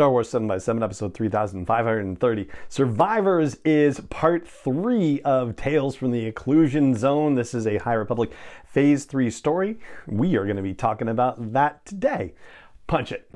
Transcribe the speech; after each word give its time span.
Star 0.00 0.10
Wars 0.10 0.30
7 0.30 0.48
by 0.48 0.56
7 0.56 0.82
episode 0.82 1.12
3530. 1.12 2.48
Survivors 2.70 3.58
is 3.66 4.00
part 4.08 4.48
3 4.48 5.20
of 5.26 5.56
Tales 5.56 5.94
from 5.94 6.10
the 6.10 6.32
Occlusion 6.32 6.96
Zone. 6.96 7.34
This 7.34 7.52
is 7.52 7.66
a 7.66 7.76
High 7.76 7.92
Republic 7.92 8.32
Phase 8.64 9.04
3 9.04 9.28
story. 9.28 9.78
We 10.06 10.38
are 10.38 10.44
going 10.44 10.56
to 10.56 10.62
be 10.62 10.72
talking 10.72 11.10
about 11.10 11.52
that 11.52 11.84
today. 11.84 12.32
Punch 12.86 13.12
it. 13.12 13.28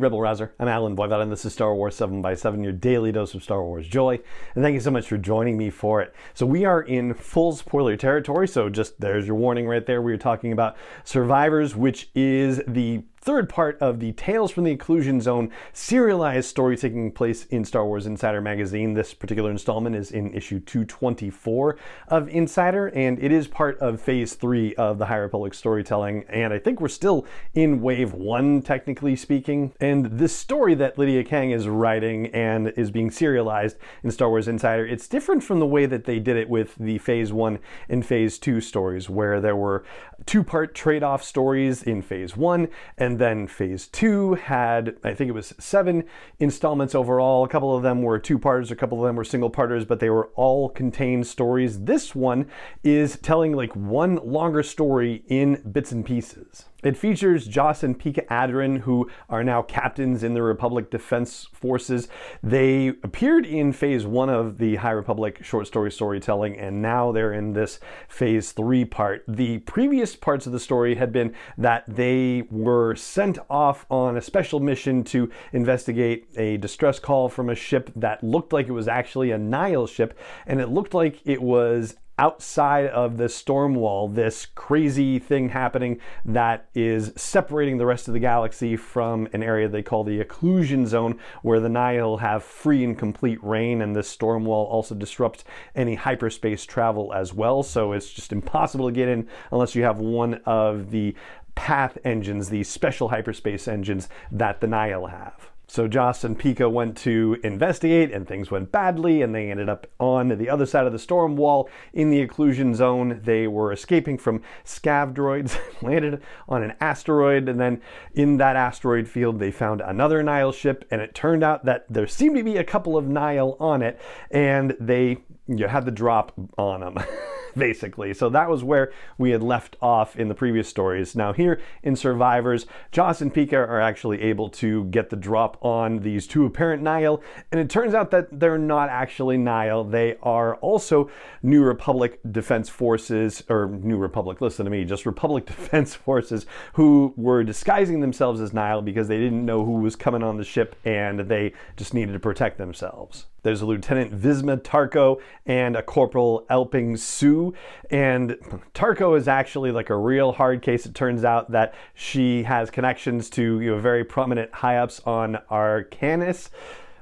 Rebel 0.00 0.20
Rouser. 0.20 0.54
I'm 0.58 0.66
Allen 0.66 0.96
Voivod, 0.96 1.20
and 1.20 1.30
this 1.30 1.44
is 1.44 1.52
Star 1.52 1.74
Wars 1.74 1.94
7 1.94 2.22
by 2.22 2.34
7 2.34 2.64
your 2.64 2.72
daily 2.72 3.12
dose 3.12 3.34
of 3.34 3.42
Star 3.42 3.62
Wars 3.62 3.86
joy. 3.86 4.18
And 4.54 4.64
thank 4.64 4.72
you 4.72 4.80
so 4.80 4.90
much 4.90 5.06
for 5.06 5.18
joining 5.18 5.58
me 5.58 5.68
for 5.68 6.00
it. 6.00 6.14
So, 6.32 6.46
we 6.46 6.64
are 6.64 6.80
in 6.80 7.12
full 7.12 7.52
spoiler 7.52 7.96
territory, 7.96 8.48
so 8.48 8.70
just 8.70 8.98
there's 8.98 9.26
your 9.26 9.36
warning 9.36 9.68
right 9.68 9.84
there. 9.84 10.00
We 10.00 10.14
are 10.14 10.18
talking 10.18 10.52
about 10.52 10.76
Survivors, 11.04 11.76
which 11.76 12.08
is 12.14 12.62
the 12.66 13.02
third 13.20 13.50
part 13.50 13.76
of 13.80 14.00
the 14.00 14.12
Tales 14.12 14.50
from 14.50 14.64
the 14.64 14.74
Occlusion 14.74 15.20
Zone 15.20 15.50
serialized 15.74 16.48
story 16.48 16.76
taking 16.76 17.12
place 17.12 17.44
in 17.46 17.66
Star 17.66 17.84
Wars 17.84 18.06
Insider 18.06 18.40
magazine. 18.40 18.94
This 18.94 19.12
particular 19.12 19.50
installment 19.50 19.94
is 19.94 20.10
in 20.10 20.32
issue 20.32 20.58
224 20.58 21.76
of 22.08 22.28
Insider, 22.28 22.86
and 22.88 23.22
it 23.22 23.30
is 23.30 23.46
part 23.46 23.78
of 23.78 24.00
phase 24.00 24.34
three 24.34 24.74
of 24.76 24.98
the 24.98 25.06
High 25.06 25.16
Republic 25.16 25.52
storytelling. 25.52 26.24
And 26.30 26.54
I 26.54 26.58
think 26.58 26.80
we're 26.80 26.88
still 26.88 27.26
in 27.52 27.82
wave 27.82 28.14
one, 28.14 28.62
technically 28.62 29.16
speaking. 29.16 29.74
And 29.80 30.06
this 30.06 30.34
story 30.34 30.74
that 30.76 30.96
Lydia 30.96 31.22
Kang 31.22 31.50
is 31.50 31.68
writing 31.68 32.28
and 32.28 32.68
is 32.68 32.90
being 32.90 33.10
serialized 33.10 33.76
in 34.02 34.10
Star 34.10 34.30
Wars 34.30 34.48
Insider, 34.48 34.86
it's 34.86 35.06
different 35.06 35.44
from 35.44 35.60
the 35.60 35.66
way 35.66 35.84
that 35.84 36.04
they 36.04 36.20
did 36.20 36.36
it 36.36 36.48
with 36.48 36.74
the 36.76 36.96
phase 36.98 37.32
one 37.34 37.58
and 37.88 38.04
phase 38.04 38.38
two 38.38 38.62
stories, 38.62 39.10
where 39.10 39.40
there 39.40 39.56
were 39.56 39.84
two 40.24 40.42
part 40.42 40.74
trade 40.74 41.02
off 41.02 41.22
stories 41.22 41.82
in 41.82 42.00
phase 42.00 42.36
one 42.36 42.68
and 42.96 43.09
and 43.10 43.18
then 43.18 43.48
phase 43.48 43.88
two 43.88 44.34
had, 44.34 44.96
I 45.02 45.14
think 45.14 45.28
it 45.28 45.32
was 45.32 45.52
seven 45.58 46.04
installments 46.38 46.94
overall. 46.94 47.42
A 47.42 47.48
couple 47.48 47.74
of 47.74 47.82
them 47.82 48.02
were 48.02 48.20
two 48.20 48.38
parters, 48.38 48.70
a 48.70 48.76
couple 48.76 49.00
of 49.00 49.08
them 49.08 49.16
were 49.16 49.24
single 49.24 49.50
parters, 49.50 49.84
but 49.84 49.98
they 49.98 50.10
were 50.10 50.30
all 50.36 50.68
contained 50.68 51.26
stories. 51.26 51.80
This 51.86 52.14
one 52.14 52.48
is 52.84 53.18
telling 53.18 53.52
like 53.52 53.74
one 53.74 54.20
longer 54.24 54.62
story 54.62 55.24
in 55.26 55.60
bits 55.72 55.90
and 55.90 56.06
pieces. 56.06 56.66
It 56.82 56.96
features 56.96 57.46
Joss 57.46 57.82
and 57.82 57.98
Pika 57.98 58.26
Adren, 58.28 58.80
who 58.80 59.10
are 59.28 59.44
now 59.44 59.62
captains 59.62 60.22
in 60.22 60.34
the 60.34 60.42
Republic 60.42 60.90
Defense 60.90 61.48
Forces. 61.52 62.08
They 62.42 62.88
appeared 63.02 63.44
in 63.44 63.72
phase 63.72 64.06
one 64.06 64.30
of 64.30 64.58
the 64.58 64.76
High 64.76 64.90
Republic 64.90 65.44
short 65.44 65.66
story 65.66 65.90
storytelling, 65.90 66.58
and 66.58 66.80
now 66.80 67.12
they're 67.12 67.32
in 67.32 67.52
this 67.52 67.80
phase 68.08 68.52
three 68.52 68.84
part. 68.84 69.24
The 69.28 69.58
previous 69.58 70.16
parts 70.16 70.46
of 70.46 70.52
the 70.52 70.60
story 70.60 70.94
had 70.94 71.12
been 71.12 71.34
that 71.58 71.84
they 71.86 72.44
were 72.50 72.94
sent 72.96 73.38
off 73.48 73.84
on 73.90 74.16
a 74.16 74.22
special 74.22 74.60
mission 74.60 75.04
to 75.04 75.30
investigate 75.52 76.28
a 76.36 76.56
distress 76.56 76.98
call 76.98 77.28
from 77.28 77.50
a 77.50 77.54
ship 77.54 77.90
that 77.96 78.24
looked 78.24 78.52
like 78.52 78.68
it 78.68 78.72
was 78.72 78.88
actually 78.88 79.30
a 79.30 79.38
Nihil 79.38 79.86
ship, 79.86 80.18
and 80.46 80.60
it 80.60 80.68
looked 80.68 80.94
like 80.94 81.20
it 81.24 81.42
was 81.42 81.96
outside 82.20 82.86
of 82.88 83.16
the 83.16 83.30
storm 83.30 83.74
wall, 83.74 84.06
this 84.06 84.46
crazy 84.54 85.18
thing 85.18 85.48
happening 85.48 85.98
that 86.26 86.68
is 86.74 87.14
separating 87.16 87.78
the 87.78 87.86
rest 87.86 88.08
of 88.08 88.14
the 88.14 88.20
galaxy 88.20 88.76
from 88.76 89.26
an 89.32 89.42
area 89.42 89.66
they 89.66 89.82
call 89.82 90.04
the 90.04 90.22
occlusion 90.22 90.86
zone, 90.86 91.18
where 91.40 91.60
the 91.60 91.70
Nihil 91.70 92.18
have 92.18 92.44
free 92.44 92.84
and 92.84 92.98
complete 92.98 93.42
reign, 93.42 93.80
and 93.80 93.96
this 93.96 94.06
storm 94.06 94.44
wall 94.44 94.66
also 94.66 94.94
disrupts 94.94 95.44
any 95.74 95.94
hyperspace 95.94 96.66
travel 96.66 97.10
as 97.14 97.32
well. 97.32 97.62
So 97.62 97.92
it's 97.92 98.12
just 98.12 98.32
impossible 98.32 98.86
to 98.86 98.92
get 98.92 99.08
in 99.08 99.26
unless 99.50 99.74
you 99.74 99.82
have 99.84 99.98
one 99.98 100.34
of 100.44 100.90
the 100.90 101.16
path 101.54 101.96
engines, 102.04 102.50
the 102.50 102.64
special 102.64 103.08
hyperspace 103.08 103.66
engines 103.66 104.10
that 104.30 104.60
the 104.60 104.66
Nihil 104.66 105.06
have. 105.06 105.50
So 105.70 105.86
Joss 105.86 106.24
and 106.24 106.36
Pika 106.36 106.68
went 106.68 106.96
to 106.98 107.38
investigate, 107.44 108.10
and 108.10 108.26
things 108.26 108.50
went 108.50 108.72
badly, 108.72 109.22
and 109.22 109.32
they 109.32 109.52
ended 109.52 109.68
up 109.68 109.86
on 110.00 110.36
the 110.36 110.50
other 110.50 110.66
side 110.66 110.84
of 110.84 110.90
the 110.90 110.98
storm 110.98 111.36
wall 111.36 111.70
in 111.92 112.10
the 112.10 112.26
occlusion 112.26 112.74
zone. 112.74 113.20
They 113.22 113.46
were 113.46 113.70
escaping 113.70 114.18
from 114.18 114.42
scav 114.64 115.14
droids, 115.14 115.56
landed 115.80 116.22
on 116.48 116.64
an 116.64 116.74
asteroid, 116.80 117.48
and 117.48 117.60
then 117.60 117.80
in 118.14 118.38
that 118.38 118.56
asteroid 118.56 119.06
field, 119.06 119.38
they 119.38 119.52
found 119.52 119.80
another 119.80 120.24
Nihil 120.24 120.50
ship, 120.50 120.84
and 120.90 121.00
it 121.00 121.14
turned 121.14 121.44
out 121.44 121.64
that 121.66 121.86
there 121.88 122.08
seemed 122.08 122.36
to 122.36 122.42
be 122.42 122.56
a 122.56 122.64
couple 122.64 122.96
of 122.96 123.06
Nihil 123.06 123.56
on 123.60 123.80
it, 123.80 124.00
and 124.32 124.76
they 124.80 125.18
you 125.46 125.68
had 125.68 125.84
the 125.84 125.92
drop 125.92 126.32
on 126.58 126.80
them. 126.80 126.96
basically. 127.56 128.14
So 128.14 128.28
that 128.30 128.48
was 128.48 128.64
where 128.64 128.92
we 129.18 129.30
had 129.30 129.42
left 129.42 129.76
off 129.80 130.16
in 130.16 130.28
the 130.28 130.34
previous 130.34 130.68
stories. 130.68 131.14
Now, 131.14 131.32
here 131.32 131.60
in 131.82 131.96
Survivors, 131.96 132.66
Joss 132.92 133.20
and 133.20 133.32
Pika 133.32 133.54
are 133.54 133.80
actually 133.80 134.22
able 134.22 134.48
to 134.50 134.84
get 134.84 135.10
the 135.10 135.16
drop 135.16 135.56
on 135.64 135.98
these 135.98 136.26
two 136.26 136.44
apparent 136.44 136.82
Nihil, 136.82 137.22
and 137.50 137.60
it 137.60 137.70
turns 137.70 137.94
out 137.94 138.10
that 138.10 138.40
they're 138.40 138.58
not 138.58 138.88
actually 138.88 139.38
Nihil. 139.38 139.84
They 139.84 140.16
are 140.22 140.56
also 140.56 141.10
New 141.42 141.62
Republic 141.62 142.20
Defense 142.30 142.68
Forces, 142.68 143.42
or 143.48 143.68
New 143.68 143.96
Republic, 143.96 144.40
listen 144.40 144.64
to 144.64 144.70
me, 144.70 144.84
just 144.84 145.06
Republic 145.06 145.46
Defense 145.50 145.94
Forces, 145.94 146.46
who 146.74 147.14
were 147.16 147.44
disguising 147.44 148.00
themselves 148.00 148.40
as 148.40 148.52
Nihil 148.52 148.82
because 148.82 149.08
they 149.08 149.18
didn't 149.18 149.44
know 149.44 149.64
who 149.64 149.80
was 149.80 149.96
coming 149.96 150.22
on 150.22 150.36
the 150.36 150.44
ship 150.44 150.76
and 150.84 151.20
they 151.20 151.52
just 151.76 151.94
needed 151.94 152.12
to 152.12 152.20
protect 152.20 152.58
themselves. 152.58 153.26
There's 153.42 153.62
a 153.62 153.66
Lieutenant 153.66 154.12
Visma 154.12 154.60
Tarko 154.60 155.20
and 155.46 155.76
a 155.76 155.82
Corporal 155.82 156.46
Elping 156.50 156.98
Su. 156.98 157.54
And 157.90 158.36
Tarko 158.74 159.16
is 159.16 159.28
actually 159.28 159.72
like 159.72 159.90
a 159.90 159.96
real 159.96 160.32
hard 160.32 160.62
case. 160.62 160.86
It 160.86 160.94
turns 160.94 161.24
out 161.24 161.50
that 161.52 161.74
she 161.94 162.42
has 162.44 162.70
connections 162.70 163.30
to 163.30 163.60
you 163.60 163.70
know, 163.70 163.78
very 163.78 164.04
prominent 164.04 164.52
high 164.52 164.78
ups 164.78 165.00
on 165.04 165.38
Arcanis 165.50 166.50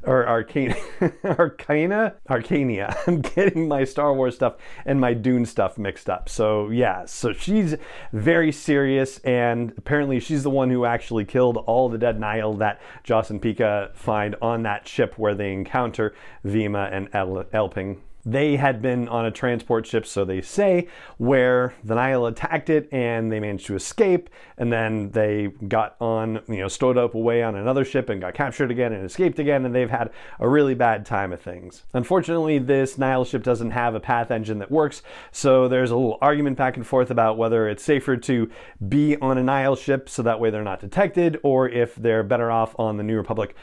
or 0.03 0.27
Arcana, 0.27 0.77
Arcana, 1.25 2.15
Arcania. 2.29 2.97
I'm 3.07 3.21
getting 3.21 3.69
my 3.69 3.85
Star 3.85 4.15
Wars 4.15 4.35
stuff 4.35 4.57
and 4.87 5.01
my 5.01 5.15
Dune 5.15 5.47
stuff 5.47 5.79
mixed 5.79 6.09
up. 6.09 6.29
So 6.29 6.71
yeah, 6.71 7.05
so 7.05 7.33
she's 7.33 7.77
very 8.13 8.53
serious, 8.53 9.19
and 9.19 9.73
apparently 9.77 10.21
she's 10.21 10.43
the 10.43 10.51
one 10.51 10.71
who 10.71 10.85
actually 10.85 11.25
killed 11.25 11.57
all 11.59 11.89
the 11.89 11.99
dead 11.99 12.19
Nihil 12.21 12.55
that 12.55 12.81
Joss 13.05 13.31
and 13.31 13.41
Pika 13.41 13.95
find 13.95 14.37
on 14.41 14.63
that 14.63 14.87
ship 14.87 15.15
where 15.19 15.35
they 15.35 15.53
encounter 15.53 16.15
Vima 16.45 16.93
and 16.93 17.09
El- 17.13 17.45
Elping 17.53 17.99
they 18.31 18.57
had 18.57 18.83
been 18.83 19.09
on 19.09 19.25
a 19.25 19.31
transport 19.31 19.87
ship, 19.87 20.07
so 20.07 20.25
they 20.25 20.41
say, 20.41 20.89
where 21.17 21.75
the 21.83 21.95
Nihil 21.95 22.27
attacked 22.27 22.69
it 22.69 22.89
and 22.93 23.33
they 23.33 23.41
managed 23.41 23.67
to 23.67 23.75
escape. 23.75 24.29
And 24.57 24.73
then 24.73 25.11
they 25.13 25.49
got 25.69 25.97
on, 26.01 26.41
you 26.49 26.59
know, 26.59 26.69
stowed 26.69 26.99
up 26.99 27.15
away 27.15 27.43
on 27.43 27.55
another 27.55 27.85
ship 27.85 28.09
and 28.09 28.21
got 28.21 28.35
captured 28.35 28.71
again 28.71 28.93
and 28.93 29.05
escaped 29.05 29.39
again. 29.39 29.65
And 29.65 29.75
they've 29.75 29.89
had 29.89 30.11
a 30.41 30.49
really 30.49 30.75
bad 30.75 31.07
time 31.07 31.33
of 31.33 31.41
things. 31.41 31.85
Unfortunately, 31.95 32.59
this 32.59 32.99
Nihil 32.99 33.25
ship 33.25 33.43
doesn't 33.43 33.71
have 33.71 33.95
a 33.95 34.01
path 34.01 34.31
engine 34.31 34.59
that 34.59 34.71
works. 34.71 35.03
So 35.31 35.69
there's 35.69 35.91
a 35.91 35.97
little 35.97 36.19
argument 36.21 36.59
back 36.59 36.77
and 36.77 36.87
forth 36.87 37.11
about 37.11 37.39
whether 37.39 37.69
it's 37.69 37.83
safer 37.83 38.17
to 38.17 38.51
be 38.89 39.17
on 39.17 39.39
a 39.39 39.43
Nihil 39.43 39.77
ship 39.77 40.09
so 40.09 40.23
that 40.23 40.41
way 40.41 40.51
they're 40.51 40.63
not 40.63 40.81
detected, 40.81 41.39
or 41.43 41.69
if 41.69 41.95
they're 41.95 42.23
better 42.23 42.51
off 42.51 42.75
on 42.79 42.97
the 42.97 43.03
New 43.03 43.17
Republic 43.17 43.55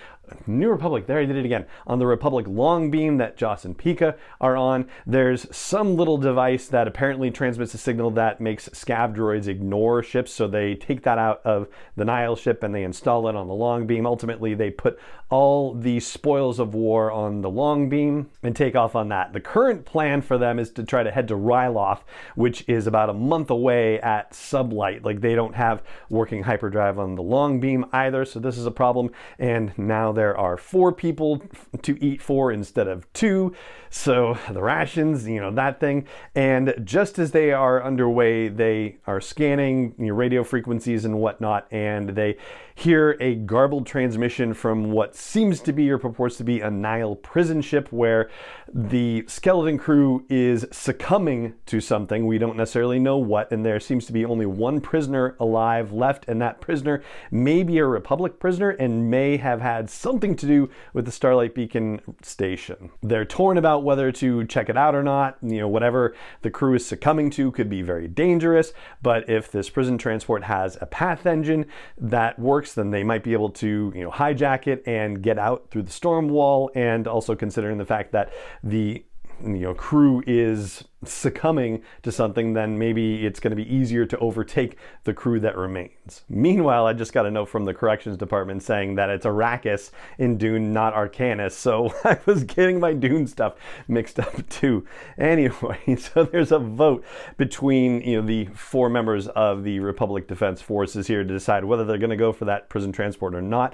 New 0.48 0.70
Republic, 0.70 1.08
there 1.08 1.20
I 1.20 1.26
did 1.26 1.36
it 1.36 1.46
again. 1.46 1.66
On 1.88 2.00
the 2.00 2.08
Republic 2.08 2.46
long 2.48 2.92
beam 2.92 3.18
that 3.18 3.38
Joss 3.38 3.66
and 3.66 3.78
Pika 3.78 4.16
are 4.42 4.56
on, 4.56 4.88
there's 5.06 5.48
some 5.56 5.96
little 5.96 6.18
device 6.18 6.68
that 6.68 6.88
apparently 6.88 7.32
transmits 7.32 7.74
a 7.74 7.78
signal 7.78 8.12
that 8.12 8.42
makes 8.42 8.70
scav 8.70 9.16
droids 9.16 9.48
ignore 9.48 10.04
ships. 10.04 10.32
So 10.32 10.48
they 10.48 10.76
take 10.76 11.04
that 11.04 11.18
out 11.18 11.42
of 11.46 11.68
the 11.96 12.06
Nihil 12.06 12.36
ship 12.36 12.64
and 12.64 12.74
they 12.74 12.84
install 12.84 13.28
it 13.28 13.36
on 13.36 13.48
the 13.48 13.54
long 13.54 13.88
beam. 13.88 14.06
Ultimately, 14.06 14.54
they 14.54 14.72
put 14.72 15.00
all 15.30 15.74
the 15.74 16.00
spoils 16.00 16.60
of 16.60 16.76
war 16.76 17.12
on 17.12 17.42
the 17.42 17.50
long 17.50 17.90
beam 17.90 18.30
and 18.44 18.56
take 18.56 18.76
off 18.76 18.96
on 18.96 19.10
that. 19.10 19.34
The 19.34 19.40
current 19.40 19.86
plan 19.86 20.22
for 20.22 20.38
them 20.38 20.60
is 20.60 20.70
to 20.72 20.84
try 20.84 21.02
to 21.04 21.12
head 21.12 21.28
to 21.30 21.34
Ryloth, 21.34 22.02
which 22.36 22.64
is 22.68 22.86
about 22.86 23.10
a 23.10 23.14
month 23.14 23.50
away 23.50 24.00
at 24.02 24.32
sublight. 24.32 25.04
Like 25.04 25.22
they 25.22 25.34
don't 25.34 25.56
have 25.56 25.84
working 26.10 26.44
hyperdrive 26.44 27.00
on 27.00 27.16
the 27.16 27.24
long 27.24 27.60
beam 27.60 27.86
either. 27.92 28.24
So 28.26 28.40
this 28.40 28.58
is 28.58 28.66
a 28.66 28.72
problem. 28.72 29.12
And 29.40 29.76
now 29.78 30.12
there 30.16 30.36
are 30.38 30.58
four 30.58 30.92
people 30.92 31.44
to 31.84 32.04
eat 32.04 32.22
for 32.22 32.52
instead 32.52 32.88
of 32.88 33.12
two. 33.14 33.54
So 33.90 34.38
the 34.52 34.62
rations, 34.62 35.28
you 35.28 35.40
know, 35.40 35.52
that 35.52 35.80
thing. 35.80 36.08
And 36.34 36.74
just 36.84 37.20
as 37.20 37.32
they 37.32 37.52
are 37.52 37.84
underway, 37.84 38.48
they 38.48 38.98
are 39.06 39.22
scanning 39.22 39.94
your 40.00 40.16
radio 40.16 40.44
frequencies 40.44 41.06
and 41.06 41.20
whatnot, 41.20 41.68
and 41.72 42.10
they 42.10 42.38
hear 42.78 43.16
a 43.22 43.36
garbled 43.36 43.88
transmission 43.88 44.54
from 44.54 44.92
what 44.92 45.16
seems 45.16 45.62
to 45.62 45.72
be 45.72 45.90
or 45.90 45.98
purports 45.98 46.36
to 46.36 46.44
be 46.44 46.60
a 46.60 46.70
Nihil 46.70 47.16
prison 47.16 47.62
ship 47.62 47.88
where 47.92 48.30
the 48.72 49.24
skeleton 49.28 49.78
crew 49.78 50.26
is 50.30 50.66
succumbing 50.72 51.54
to 51.68 51.80
something. 51.80 52.28
We 52.28 52.38
don't 52.38 52.58
necessarily 52.58 53.00
know 53.00 53.18
what, 53.18 53.52
and 53.52 53.66
there 53.66 53.80
seems 53.80 54.06
to 54.08 54.14
be 54.14 54.26
only 54.26 54.46
one 54.46 54.82
prisoner 54.82 55.38
alive 55.40 55.94
left, 55.94 56.28
and 56.28 56.42
that 56.42 56.60
prisoner 56.60 57.02
may 57.32 57.64
be 57.64 57.78
a 57.78 57.86
Republic 57.86 58.40
prisoner 58.40 58.72
and 58.72 59.10
may 59.10 59.38
have 59.38 59.62
had 59.62 59.90
something 59.90 60.36
to 60.36 60.46
do 60.46 60.70
with 60.94 61.06
the 61.06 61.12
Starlight 61.12 61.56
Beacon 61.56 62.02
station. 62.22 62.92
They're 63.02 63.24
torn 63.24 63.58
about 63.58 63.84
whether 63.84 64.12
to 64.12 64.46
check 64.46 64.68
it 64.68 64.76
out 64.76 64.96
or 64.96 65.04
not. 65.04 65.38
You 65.42 65.60
know, 65.60 65.68
whatever 65.70 66.14
the 66.42 66.52
crew 66.52 66.74
is 66.74 66.86
succumbing 66.86 67.30
to 67.32 67.52
could 67.52 67.70
be 67.70 67.82
very 67.82 68.10
dangerous, 68.10 68.74
but 69.02 69.30
if 69.30 69.50
this 69.50 69.70
prison 69.70 69.98
transport 69.98 70.44
has 70.44 70.78
a 70.82 70.86
path 70.86 71.26
engine 71.26 71.68
that 71.98 72.38
works, 72.38 72.65
then 72.74 72.92
they 72.92 73.04
might 73.04 73.24
be 73.24 73.34
able 73.34 73.50
to, 73.52 73.92
you 73.96 74.04
know, 74.04 74.12
hijack 74.12 74.68
it 74.68 74.84
and 74.86 75.22
get 75.22 75.38
out 75.38 75.70
through 75.70 75.84
the 75.84 75.92
storm 75.92 76.30
wall, 76.30 76.72
and 76.76 77.08
also 77.08 77.36
considering 77.36 77.78
the 77.78 77.86
fact 77.86 78.12
that 78.14 78.34
the 78.64 79.06
you 79.42 79.60
know 79.60 79.74
crew 79.74 80.24
is 80.26 80.84
succumbing 81.04 81.82
to 82.04 82.12
something, 82.12 82.54
then 82.54 82.78
maybe 82.78 83.26
it's 83.26 83.40
going 83.40 83.56
to 83.56 83.56
be 83.56 83.74
easier 83.74 84.06
to 84.06 84.18
overtake 84.20 84.78
the 85.04 85.14
crew 85.14 85.40
that 85.40 85.58
remains. 85.58 86.24
Meanwhile, 86.30 86.88
I 86.88 86.94
just 86.94 87.14
got 87.14 87.26
a 87.26 87.32
note 87.32 87.50
from 87.50 87.66
the 87.66 87.74
corrections 87.74 88.18
department 88.18 88.64
saying 88.64 88.96
that 88.96 89.10
it's 89.10 89.26
Arrakis 89.26 89.92
in 90.18 90.38
Dune, 90.38 90.74
not 90.74 90.94
Arcanis. 90.94 91.52
So 91.52 91.94
I 92.04 92.20
was 92.26 92.44
getting 92.44 92.80
my 92.80 92.94
Dune 92.94 93.28
stuff 93.28 93.56
mixed 93.88 94.20
up 94.20 94.48
too. 94.50 94.86
Anyway, 95.18 95.96
so 96.00 96.24
there's 96.24 96.52
a 96.52 96.60
vote 96.60 97.04
between 97.38 98.02
you 98.02 98.22
know 98.22 98.28
the 98.28 98.46
four 98.56 98.90
members 98.90 99.28
of 99.30 99.64
the 99.64 99.80
Republic 99.80 100.28
Defense 100.28 100.62
Forces 100.62 101.08
here 101.08 101.24
to 101.24 101.34
decide 101.34 101.66
whether 101.66 101.86
they're 101.86 101.98
going 101.98 102.10
to 102.10 102.16
go 102.16 102.34
for 102.34 102.46
that 102.46 102.70
prison 102.70 102.92
transport 102.92 103.36
or 103.36 103.42
not. 103.42 103.74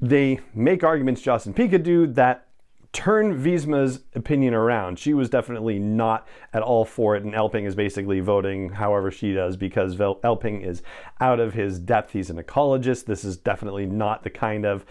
They 0.00 0.40
make 0.54 0.84
arguments, 0.84 1.26
and 1.26 1.54
Pika 1.54 1.82
do, 1.82 2.06
that 2.08 2.46
turn 2.92 3.34
Visma's 3.34 4.00
opinion 4.14 4.52
around. 4.52 4.98
She 4.98 5.14
was 5.14 5.30
definitely 5.30 5.78
not 5.78 6.28
at 6.52 6.62
all 6.62 6.84
for 6.84 7.16
it, 7.16 7.24
and 7.24 7.32
Elping 7.32 7.66
is 7.66 7.74
basically 7.74 8.20
voting 8.20 8.70
however 8.70 9.10
she 9.10 9.32
does 9.32 9.56
because 9.56 9.96
Elping 9.96 10.64
is 10.66 10.82
out 11.18 11.40
of 11.40 11.54
his 11.54 11.78
depth. 11.78 12.12
He's 12.12 12.28
an 12.28 12.36
ecologist. 12.36 13.06
This 13.06 13.24
is 13.24 13.38
definitely 13.38 13.86
not 13.86 14.24
the 14.24 14.30
kind 14.30 14.66
of 14.66 14.84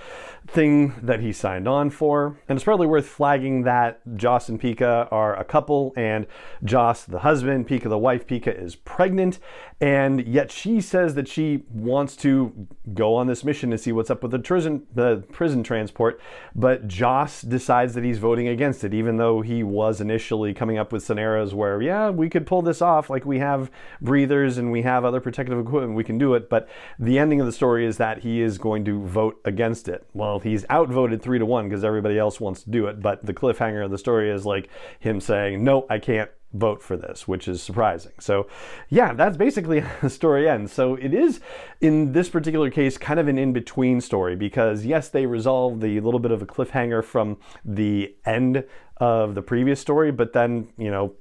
thing 0.48 0.96
that 1.04 1.20
he 1.20 1.32
signed 1.32 1.68
on 1.68 1.92
for. 1.92 2.40
And 2.50 2.58
it's 2.58 2.64
probably 2.64 2.88
worth 2.88 3.06
flagging 3.06 3.62
that 3.64 4.02
Joss 4.16 4.50
and 4.50 4.60
Pika 4.60 5.08
are 5.12 5.36
a 5.36 5.44
couple, 5.44 5.94
and 5.96 6.26
Joss, 6.64 7.04
the 7.04 7.20
husband, 7.20 7.68
Pika, 7.68 7.88
the 7.88 7.98
wife, 7.98 8.26
Pika 8.26 8.60
is 8.60 8.76
pregnant, 8.76 9.38
and 9.80 10.26
yet 10.28 10.52
she 10.52 10.82
says 10.82 11.14
that 11.16 11.28
she 11.28 11.64
wants 11.70 12.16
to 12.18 12.68
go 12.94 13.14
on 13.14 13.28
this 13.28 13.44
mission 13.44 13.70
to 13.70 13.78
see 13.78 13.92
what's 13.92 14.10
up 14.10 14.24
with 14.24 14.32
the 14.32 14.40
prison, 14.40 14.88
the 14.96 15.24
prison 15.32 15.64
transport, 15.64 16.20
but 16.56 16.88
Joss 16.88 17.42
decides 17.42 17.91
decides 17.92 17.96
that 17.96 18.08
he's 18.08 18.20
voting 18.20 18.48
against 18.48 18.84
it, 18.84 18.94
even 18.94 19.18
though 19.18 19.42
he 19.42 19.64
was 19.64 20.02
initially 20.02 20.54
coming 20.54 20.78
up 20.78 20.92
with 20.92 21.04
scenarios 21.04 21.54
where, 21.54 21.82
yeah, 21.82 22.10
we 22.10 22.30
could 22.30 22.46
pull 22.46 22.62
this 22.62 22.82
off. 22.82 23.10
Like 23.10 23.26
we 23.26 23.40
have 23.40 23.70
breathers 24.02 24.58
and 24.58 24.72
we 24.72 24.84
have 24.84 25.06
other 25.06 25.20
protective 25.20 25.60
equipment, 25.60 25.96
we 25.96 26.04
can 26.04 26.18
do 26.18 26.34
it. 26.36 26.50
But 26.50 26.68
the 27.00 27.20
ending 27.20 27.40
of 27.40 27.46
the 27.46 27.52
story 27.52 27.86
is 27.86 27.98
that 27.98 28.20
he 28.20 28.42
is 28.42 28.58
going 28.58 28.86
to 28.86 29.06
vote 29.06 29.40
against 29.46 29.88
it. 29.88 30.06
Well, 30.14 30.40
he's 30.40 30.66
outvoted 30.70 31.22
three 31.22 31.40
to 31.40 31.46
one 31.46 31.68
because 31.68 31.84
everybody 31.84 32.18
else 32.18 32.40
wants 32.40 32.64
to 32.64 32.70
do 32.70 32.88
it. 32.88 33.02
But 33.02 33.26
the 33.26 33.34
cliffhanger 33.34 33.84
of 33.84 33.92
the 33.92 33.98
story 33.98 34.32
is 34.32 34.46
like 34.46 34.70
him 35.00 35.20
saying, 35.20 35.64
no, 35.64 35.86
I 35.90 36.00
can't 36.00 36.32
vote 36.54 36.82
for 36.82 36.98
this, 36.98 37.28
which 37.28 37.48
is 37.48 37.62
surprising. 37.62 38.14
So, 38.20 38.48
yeah, 38.90 39.14
that's 39.14 39.38
basically 39.38 39.80
how 39.82 39.96
the 40.02 40.10
story 40.10 40.50
ends. 40.50 40.72
So, 40.74 40.96
it 40.96 41.14
is, 41.14 41.40
in 41.80 42.12
this 42.12 42.30
particular 42.30 42.70
case, 42.70 42.98
kind 42.98 43.20
of 43.20 43.28
an 43.28 43.38
in 43.38 43.54
between 43.54 44.02
story 44.02 44.36
because, 44.36 44.86
yes, 44.86 45.10
they 45.10 45.26
resolve 45.26 45.80
the 45.80 46.00
little 46.00 46.20
bit 46.20 46.32
of 46.32 46.42
a 46.42 46.46
cliffhanger 46.46 47.04
from 47.04 47.38
the 47.64 48.16
end 48.26 48.64
of 48.98 49.36
the 49.36 49.42
previous 49.42 49.80
story, 49.80 50.12
but 50.12 50.34
then, 50.34 50.68
you 50.78 50.92
know, 50.92 51.14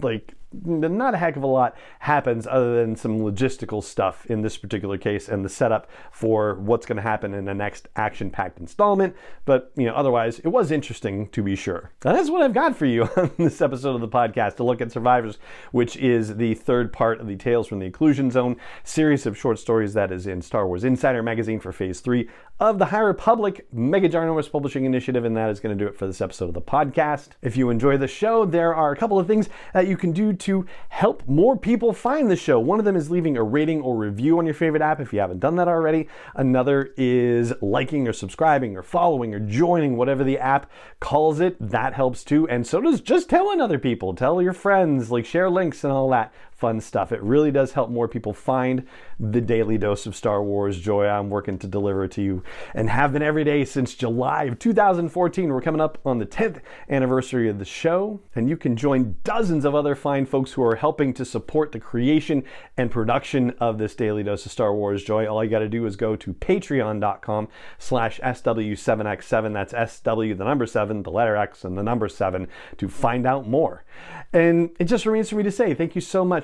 like 0.00 0.34
not 0.64 1.14
a 1.14 1.16
heck 1.16 1.36
of 1.36 1.42
a 1.42 1.46
lot 1.46 1.76
happens 2.00 2.46
other 2.46 2.80
than 2.80 2.96
some 2.96 3.20
logistical 3.20 3.82
stuff 3.82 4.26
in 4.26 4.42
this 4.42 4.56
particular 4.56 4.98
case 4.98 5.28
and 5.28 5.44
the 5.44 5.48
setup 5.48 5.88
for 6.12 6.54
what's 6.54 6.86
going 6.86 6.96
to 6.96 7.02
happen 7.02 7.34
in 7.34 7.44
the 7.44 7.54
next 7.54 7.88
action 7.96 8.30
packed 8.30 8.58
installment. 8.58 9.14
But, 9.44 9.72
you 9.76 9.86
know, 9.86 9.94
otherwise, 9.94 10.38
it 10.40 10.48
was 10.48 10.70
interesting 10.70 11.28
to 11.30 11.42
be 11.42 11.56
sure. 11.56 11.92
That's 12.00 12.30
what 12.30 12.42
I've 12.42 12.54
got 12.54 12.76
for 12.76 12.86
you 12.86 13.04
on 13.16 13.32
this 13.38 13.60
episode 13.60 13.94
of 13.94 14.00
the 14.00 14.08
podcast 14.08 14.56
to 14.56 14.64
look 14.64 14.80
at 14.80 14.92
Survivors, 14.92 15.38
which 15.72 15.96
is 15.96 16.36
the 16.36 16.54
third 16.54 16.92
part 16.92 17.20
of 17.20 17.26
the 17.26 17.36
Tales 17.36 17.66
from 17.66 17.78
the 17.78 17.90
Occlusion 17.90 18.30
Zone 18.30 18.56
series 18.82 19.26
of 19.26 19.36
short 19.36 19.58
stories 19.58 19.94
that 19.94 20.12
is 20.12 20.26
in 20.26 20.42
Star 20.42 20.66
Wars 20.66 20.84
Insider 20.84 21.22
magazine 21.22 21.60
for 21.60 21.72
phase 21.72 22.00
three 22.00 22.28
of 22.60 22.78
the 22.78 22.86
High 22.86 23.00
Republic 23.00 23.66
Mega 23.72 24.08
Ginormous 24.08 24.50
Publishing 24.50 24.84
Initiative. 24.84 25.24
And 25.24 25.36
that 25.36 25.50
is 25.50 25.60
going 25.60 25.76
to 25.76 25.84
do 25.84 25.88
it 25.88 25.96
for 25.96 26.06
this 26.06 26.20
episode 26.20 26.48
of 26.48 26.54
the 26.54 26.60
podcast. 26.60 27.30
If 27.42 27.56
you 27.56 27.70
enjoy 27.70 27.96
the 27.96 28.06
show, 28.06 28.44
there 28.44 28.74
are 28.74 28.92
a 28.92 28.96
couple 28.96 29.18
of 29.18 29.26
things 29.26 29.48
that 29.72 29.88
you 29.88 29.96
can 29.96 30.12
do 30.12 30.32
to 30.32 30.43
help 30.88 31.26
more 31.26 31.56
people 31.56 31.92
find 31.92 32.30
the 32.30 32.36
show. 32.36 32.58
One 32.58 32.78
of 32.78 32.84
them 32.84 32.96
is 32.96 33.10
leaving 33.10 33.36
a 33.36 33.42
rating 33.42 33.80
or 33.80 33.96
review 33.96 34.38
on 34.38 34.44
your 34.44 34.54
favorite 34.54 34.82
app 34.82 35.00
if 35.00 35.12
you 35.12 35.20
haven't 35.20 35.40
done 35.40 35.56
that 35.56 35.68
already. 35.68 36.08
Another 36.34 36.92
is 36.96 37.52
liking 37.60 38.06
or 38.08 38.12
subscribing 38.12 38.76
or 38.76 38.82
following 38.82 39.34
or 39.34 39.40
joining 39.40 39.96
whatever 39.96 40.24
the 40.24 40.38
app 40.38 40.70
calls 41.00 41.40
it. 41.40 41.56
That 41.60 41.94
helps 41.94 42.24
too. 42.24 42.48
And 42.48 42.66
so 42.66 42.80
does 42.80 43.00
just 43.00 43.28
telling 43.28 43.60
other 43.60 43.78
people. 43.78 44.14
Tell 44.14 44.40
your 44.40 44.52
friends, 44.52 45.10
like 45.10 45.26
share 45.26 45.50
links 45.50 45.84
and 45.84 45.92
all 45.92 46.10
that 46.10 46.32
fun 46.56 46.80
stuff. 46.80 47.12
It 47.12 47.22
really 47.22 47.50
does 47.50 47.72
help 47.72 47.90
more 47.90 48.08
people 48.08 48.32
find 48.32 48.86
the 49.18 49.40
daily 49.40 49.78
dose 49.78 50.06
of 50.06 50.16
Star 50.16 50.42
Wars 50.42 50.80
joy 50.80 51.06
I'm 51.06 51.30
working 51.30 51.58
to 51.58 51.66
deliver 51.66 52.08
to 52.08 52.22
you 52.22 52.42
and 52.74 52.88
have 52.90 53.12
been 53.12 53.22
every 53.22 53.44
day 53.44 53.64
since 53.64 53.94
July 53.94 54.44
of 54.44 54.58
2014. 54.58 55.48
We're 55.48 55.60
coming 55.60 55.80
up 55.80 55.98
on 56.04 56.18
the 56.18 56.26
10th 56.26 56.60
anniversary 56.88 57.48
of 57.48 57.58
the 57.58 57.64
show, 57.64 58.20
and 58.34 58.48
you 58.48 58.56
can 58.56 58.76
join 58.76 59.16
dozens 59.24 59.64
of 59.64 59.74
other 59.74 59.94
fine 59.94 60.26
folks 60.26 60.52
who 60.52 60.62
are 60.62 60.76
helping 60.76 61.12
to 61.14 61.24
support 61.24 61.72
the 61.72 61.80
creation 61.80 62.44
and 62.76 62.90
production 62.90 63.50
of 63.60 63.78
this 63.78 63.94
daily 63.94 64.22
dose 64.22 64.46
of 64.46 64.52
Star 64.52 64.74
Wars 64.74 65.02
joy. 65.02 65.26
All 65.26 65.42
you 65.42 65.50
got 65.50 65.58
to 65.60 65.68
do 65.68 65.86
is 65.86 65.96
go 65.96 66.16
to 66.16 66.32
patreon.com 66.32 67.48
slash 67.78 68.20
SW7X7. 68.20 69.52
That's 69.52 69.92
SW, 69.92 70.36
the 70.36 70.44
number 70.44 70.66
7, 70.66 71.02
the 71.02 71.10
letter 71.10 71.36
X, 71.36 71.64
and 71.64 71.76
the 71.76 71.82
number 71.82 72.08
7 72.08 72.48
to 72.78 72.88
find 72.88 73.26
out 73.26 73.48
more. 73.48 73.84
And 74.32 74.70
it 74.78 74.84
just 74.84 75.06
remains 75.06 75.30
for 75.30 75.36
me 75.36 75.42
to 75.44 75.52
say 75.52 75.74
thank 75.74 75.94
you 75.94 76.00
so 76.00 76.24
much 76.24 76.43